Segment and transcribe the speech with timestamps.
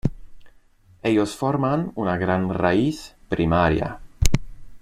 [1.03, 3.99] Ellos forman una gran raíz primaria.